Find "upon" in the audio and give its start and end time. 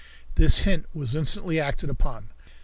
1.91-2.31